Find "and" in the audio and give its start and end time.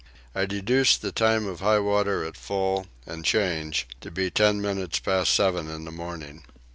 3.05-3.23